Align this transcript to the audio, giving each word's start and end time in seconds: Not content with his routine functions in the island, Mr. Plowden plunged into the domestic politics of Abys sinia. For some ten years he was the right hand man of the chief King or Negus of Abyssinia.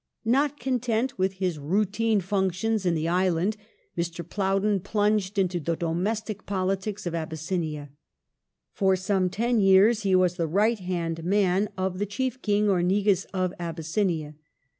Not 0.25 0.59
content 0.59 1.19
with 1.19 1.33
his 1.33 1.59
routine 1.59 2.21
functions 2.21 2.87
in 2.87 2.95
the 2.95 3.07
island, 3.07 3.55
Mr. 3.95 4.27
Plowden 4.27 4.79
plunged 4.79 5.37
into 5.37 5.59
the 5.59 5.75
domestic 5.75 6.47
politics 6.47 7.05
of 7.05 7.13
Abys 7.13 7.41
sinia. 7.43 7.89
For 8.73 8.95
some 8.95 9.29
ten 9.29 9.59
years 9.59 10.01
he 10.01 10.15
was 10.15 10.37
the 10.37 10.47
right 10.47 10.79
hand 10.79 11.23
man 11.23 11.69
of 11.77 11.99
the 11.99 12.07
chief 12.07 12.41
King 12.41 12.67
or 12.67 12.81
Negus 12.81 13.25
of 13.25 13.53
Abyssinia. 13.59 14.33